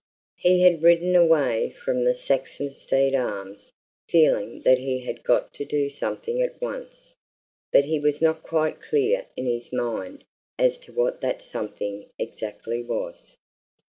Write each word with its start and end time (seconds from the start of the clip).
He 0.37 0.61
had 0.63 0.81
ridden 0.81 1.15
away 1.15 1.69
from 1.69 2.05
the 2.05 2.15
Saxonsteade 2.15 3.13
Arms 3.13 3.71
feeling 4.09 4.61
that 4.63 4.79
he 4.79 5.01
had 5.01 5.23
got 5.23 5.53
to 5.53 5.63
do 5.63 5.91
something 5.91 6.41
at 6.41 6.59
once, 6.59 7.15
but 7.71 7.85
he 7.85 7.99
was 7.99 8.19
not 8.19 8.41
quite 8.41 8.81
clear 8.81 9.27
in 9.35 9.45
his 9.45 9.71
mind 9.71 10.23
as 10.57 10.79
to 10.79 10.91
what 10.91 11.21
that 11.21 11.43
something 11.43 12.09
exactly 12.17 12.81
was. 12.81 13.37